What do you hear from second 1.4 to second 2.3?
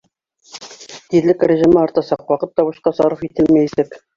режимы артасаҡ,